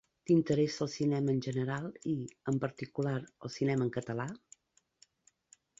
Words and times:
T'interessa 0.27 0.83
el 0.85 0.89
cinema 0.93 1.33
en 1.35 1.43
general 1.47 1.85
i, 2.13 2.15
en 2.53 2.59
particular, 2.65 3.15
el 3.49 3.55
cinema 3.59 3.89
en 3.89 3.95
català? 4.01 4.29